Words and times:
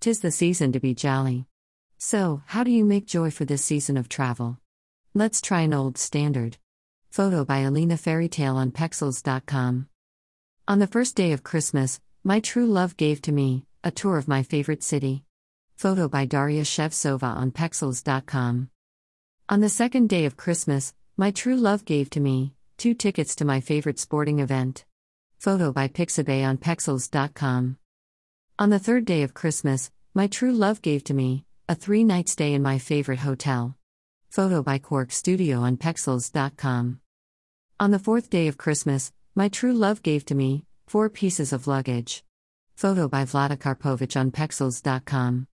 Tis 0.00 0.20
the 0.20 0.30
season 0.30 0.70
to 0.72 0.80
be 0.80 0.94
jolly. 0.94 1.46
So, 1.98 2.42
how 2.46 2.62
do 2.62 2.70
you 2.70 2.84
make 2.84 3.04
joy 3.04 3.32
for 3.32 3.44
this 3.44 3.64
season 3.64 3.96
of 3.96 4.08
travel? 4.08 4.58
Let's 5.12 5.40
try 5.40 5.62
an 5.62 5.74
old 5.74 5.98
standard. 5.98 6.56
Photo 7.10 7.44
by 7.44 7.60
Alina 7.60 7.96
Fairytale 7.96 8.56
on 8.56 8.70
Pexels.com. 8.70 9.88
On 10.68 10.78
the 10.78 10.86
first 10.86 11.16
day 11.16 11.32
of 11.32 11.42
Christmas, 11.42 12.00
my 12.22 12.38
true 12.38 12.66
love 12.66 12.96
gave 12.96 13.20
to 13.22 13.32
me 13.32 13.64
a 13.82 13.90
tour 13.90 14.18
of 14.18 14.28
my 14.28 14.44
favorite 14.44 14.84
city. 14.84 15.24
Photo 15.74 16.06
by 16.06 16.26
Daria 16.26 16.62
Shevtsova 16.62 17.36
on 17.36 17.50
Pexels.com. 17.50 18.70
On 19.48 19.60
the 19.60 19.68
second 19.68 20.08
day 20.08 20.26
of 20.26 20.36
Christmas, 20.36 20.94
my 21.16 21.32
true 21.32 21.56
love 21.56 21.84
gave 21.84 22.08
to 22.10 22.20
me 22.20 22.54
two 22.76 22.94
tickets 22.94 23.34
to 23.36 23.44
my 23.44 23.60
favorite 23.60 23.98
sporting 23.98 24.38
event. 24.38 24.84
Photo 25.38 25.72
by 25.72 25.88
Pixabay 25.88 26.46
on 26.46 26.58
Pexels.com. 26.58 27.78
On 28.60 28.70
the 28.70 28.80
third 28.80 29.04
day 29.04 29.22
of 29.22 29.34
Christmas, 29.34 29.88
my 30.14 30.26
true 30.26 30.50
love 30.50 30.82
gave 30.82 31.04
to 31.04 31.14
me 31.14 31.44
a 31.68 31.76
three 31.76 32.02
night 32.02 32.28
stay 32.28 32.54
in 32.54 32.60
my 32.60 32.78
favorite 32.78 33.20
hotel. 33.20 33.76
Photo 34.30 34.64
by 34.64 34.78
Quark 34.78 35.12
Studio 35.12 35.60
on 35.60 35.76
Pexels.com. 35.76 36.98
On 37.78 37.90
the 37.92 38.00
fourth 38.00 38.30
day 38.30 38.48
of 38.48 38.58
Christmas, 38.58 39.12
my 39.36 39.48
true 39.48 39.72
love 39.72 40.02
gave 40.02 40.24
to 40.24 40.34
me 40.34 40.64
four 40.88 41.08
pieces 41.08 41.52
of 41.52 41.68
luggage. 41.68 42.24
Photo 42.74 43.06
by 43.06 43.24
Vlada 43.24 43.56
Karpovich 43.56 44.18
on 44.18 44.32
Pexels.com. 44.32 45.46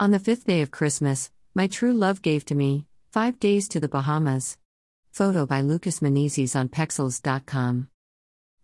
On 0.00 0.10
the 0.10 0.18
fifth 0.18 0.46
day 0.46 0.62
of 0.62 0.70
Christmas, 0.70 1.30
my 1.54 1.66
true 1.66 1.92
love 1.92 2.22
gave 2.22 2.46
to 2.46 2.54
me 2.54 2.86
five 3.10 3.38
days 3.40 3.68
to 3.68 3.78
the 3.78 3.88
Bahamas. 3.88 4.56
Photo 5.10 5.44
by 5.44 5.60
Lucas 5.60 6.00
Menezes 6.00 6.56
on 6.56 6.70
Pexels.com. 6.70 7.88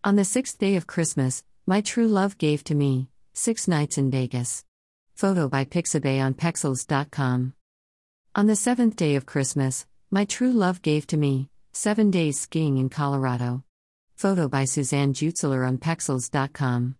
On 0.04 0.16
the 0.16 0.24
sixth 0.24 0.56
day 0.56 0.76
of 0.76 0.86
Christmas, 0.86 1.44
my 1.66 1.82
true 1.82 2.08
love 2.08 2.38
gave 2.38 2.64
to 2.64 2.74
me 2.74 3.10
six 3.38 3.68
nights 3.68 3.96
in 3.98 4.10
Vegas. 4.10 4.64
Photo 5.14 5.48
by 5.48 5.64
Pixabay 5.64 6.20
on 6.20 6.34
Pexels.com. 6.34 7.54
On 8.34 8.46
the 8.48 8.56
seventh 8.56 8.96
day 8.96 9.14
of 9.14 9.26
Christmas, 9.26 9.86
my 10.10 10.24
true 10.24 10.50
love 10.50 10.82
gave 10.82 11.06
to 11.06 11.16
me 11.16 11.48
seven 11.72 12.10
days 12.10 12.40
skiing 12.40 12.78
in 12.78 12.88
Colorado. 12.88 13.62
Photo 14.16 14.48
by 14.48 14.64
Suzanne 14.64 15.14
Jutzeler 15.14 15.66
on 15.66 15.78
Pexels.com. 15.78 16.96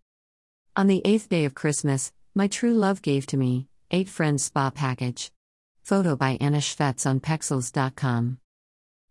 On 0.76 0.86
the 0.86 1.02
eighth 1.04 1.28
day 1.28 1.44
of 1.44 1.56
Christmas, 1.56 2.12
my 2.36 2.46
true 2.46 2.72
love 2.72 3.02
gave 3.02 3.26
to 3.26 3.36
me 3.36 3.66
eight 3.90 4.08
friends 4.08 4.44
spa 4.44 4.70
package. 4.70 5.32
Photo 5.82 6.14
by 6.14 6.38
Anna 6.40 6.58
Shvets 6.58 7.04
on 7.04 7.18
Pexels.com. 7.18 8.38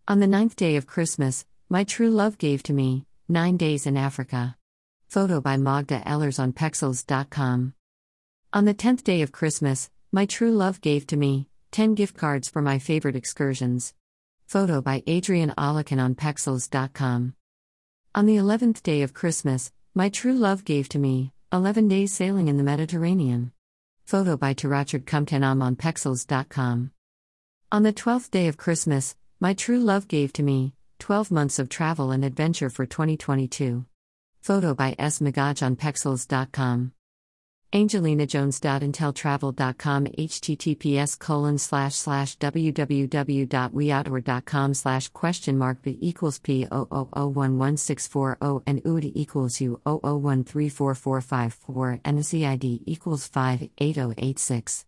On 0.08 0.20
the 0.22 0.28
ninth 0.28 0.56
day 0.56 0.78
of 0.78 0.88
Christmas, 0.88 1.46
my 1.68 1.84
true 1.84 2.10
love 2.10 2.38
gave 2.38 2.64
to 2.64 2.74
me 2.74 3.06
nine 3.28 3.58
days 3.58 3.86
in 3.86 3.98
Africa. 3.98 4.56
Photo 5.08 5.40
by 5.40 5.56
Magda 5.56 6.02
Ehlers 6.06 6.38
on 6.38 6.52
Pexels.com. 6.52 7.74
On 8.52 8.66
the 8.66 8.74
tenth 8.74 9.06
day 9.06 9.22
of 9.22 9.32
Christmas, 9.32 9.90
my 10.12 10.26
true 10.26 10.52
love 10.52 10.82
gave 10.82 11.08
to 11.08 11.16
me 11.16 11.48
10 11.72 11.96
gift 11.96 12.18
cards 12.18 12.50
for 12.50 12.62
my 12.62 12.78
favorite 12.78 13.16
excursions. 13.16 13.94
Photo 14.48 14.82
by 14.82 15.04
Adrien 15.08 15.54
Olichon 15.58 16.04
on 16.04 16.16
Pexels.com. 16.16 17.36
On 18.16 18.26
the 18.26 18.36
11th 18.36 18.84
day 18.84 19.02
of 19.02 19.14
Christmas, 19.14 19.72
my 19.96 20.10
true 20.10 20.34
love 20.34 20.66
gave 20.66 20.90
to 20.90 21.00
me 21.00 21.32
11 21.54 21.88
days 21.88 22.12
sailing 22.12 22.50
in 22.50 22.58
the 22.58 22.64
Mediterranean. 22.64 23.54
Photo 24.04 24.36
by 24.36 24.54
Tirachard 24.54 25.06
Kumtanom 25.06 25.64
on 25.64 25.78
Pexels.com. 25.78 26.92
On 27.72 27.84
the 27.84 27.94
12th 27.94 28.30
day 28.30 28.48
of 28.50 28.58
Christmas, 28.58 29.16
my 29.40 29.54
true 29.54 29.80
love 29.80 30.10
gave 30.10 30.34
to 30.34 30.44
me 30.44 30.74
12 31.00 31.32
months 31.32 31.60
of 31.60 31.70
travel 31.70 32.12
and 32.12 32.26
adventure 32.26 32.70
for 32.70 32.86
2022. 32.86 33.86
Photo 34.48 34.74
by 34.74 34.96
S. 34.98 35.20
Magaj 35.20 35.62
on 35.62 35.76
Pexels.com. 35.76 36.94
AngelinaJones.inteletravel.com 37.74 40.06
https 40.06 41.20
colon 41.20 41.58
slash 41.58 41.96
slash 41.96 42.38
www.weoutdoor.com 42.38 44.74
slash 44.74 45.10
question 45.10 45.58
mark 45.58 45.82
b 45.82 45.98
equals 46.00 46.40
p 46.40 46.66
o 46.72 46.88
o 46.90 47.10
o 47.12 47.28
one 47.28 47.58
one 47.58 47.76
six 47.76 48.08
four 48.08 48.38
o 48.40 48.64
and 48.66 48.82
UD 48.88 49.04
equals 49.04 49.60
u 49.60 49.82
o 49.86 50.00
o 50.02 50.16
one 50.16 50.46
three 50.46 50.70
four 50.70 50.96
four 50.96 51.20
five 51.20 51.54
four 51.54 52.00
and 52.06 52.18
the 52.18 52.24
CID 52.24 52.64
equals 52.86 53.28
five 53.28 53.68
eight 53.80 53.98
oh 53.98 54.14
eight 54.18 54.40
six. 54.40 54.86